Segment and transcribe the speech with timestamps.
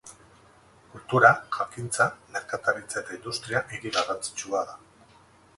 [0.93, 4.79] Kultura, jakintza, merkataritza eta industria hiri garrantzitsua da.